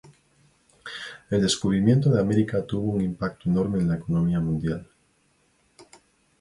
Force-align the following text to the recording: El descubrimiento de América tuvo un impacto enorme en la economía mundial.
El 1.29 1.43
descubrimiento 1.43 2.09
de 2.11 2.19
América 2.19 2.65
tuvo 2.65 2.93
un 2.93 3.01
impacto 3.01 3.47
enorme 3.51 3.81
en 3.81 3.89
la 3.89 3.97
economía 3.97 4.39
mundial. 4.39 4.89